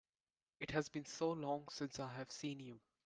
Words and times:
It 0.59 0.71
has 0.71 0.89
been 0.89 1.05
so 1.05 1.31
long 1.31 1.67
since 1.69 1.99
I 1.99 2.11
have 2.13 2.31
seen 2.31 2.59
you! 2.59 2.79